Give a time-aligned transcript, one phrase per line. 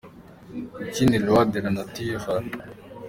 [0.73, 2.25] Kuko ni loi de la nature.